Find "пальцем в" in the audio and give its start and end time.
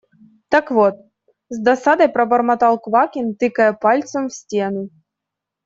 3.73-4.33